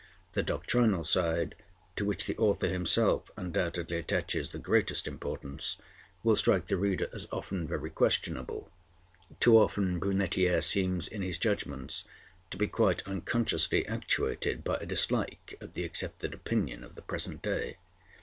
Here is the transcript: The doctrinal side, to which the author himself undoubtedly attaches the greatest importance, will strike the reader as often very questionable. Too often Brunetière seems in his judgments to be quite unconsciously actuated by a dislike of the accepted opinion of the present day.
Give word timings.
The 0.33 0.41
doctrinal 0.41 1.03
side, 1.03 1.53
to 1.95 2.03
which 2.03 2.25
the 2.25 2.35
author 2.39 2.67
himself 2.67 3.29
undoubtedly 3.37 3.97
attaches 3.97 4.49
the 4.49 4.57
greatest 4.57 5.05
importance, 5.07 5.77
will 6.23 6.35
strike 6.35 6.65
the 6.65 6.75
reader 6.75 7.07
as 7.13 7.27
often 7.31 7.67
very 7.67 7.91
questionable. 7.91 8.71
Too 9.39 9.55
often 9.59 9.99
Brunetière 9.99 10.63
seems 10.63 11.07
in 11.07 11.21
his 11.21 11.37
judgments 11.37 12.03
to 12.49 12.57
be 12.57 12.65
quite 12.65 13.03
unconsciously 13.07 13.85
actuated 13.85 14.63
by 14.63 14.77
a 14.81 14.87
dislike 14.87 15.55
of 15.61 15.75
the 15.75 15.83
accepted 15.85 16.33
opinion 16.33 16.83
of 16.83 16.95
the 16.95 17.03
present 17.03 17.43
day. 17.43 17.77